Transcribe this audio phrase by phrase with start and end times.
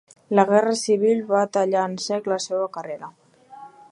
[0.37, 3.13] La Guerra Civil va tallar en sec la seva carrera.